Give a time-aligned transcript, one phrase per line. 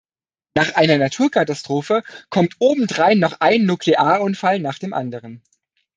[0.55, 2.01] Nach einer Naturkatastrophe
[2.31, 5.43] kommt obendrein noch ein Nuklearunfall nach dem anderen.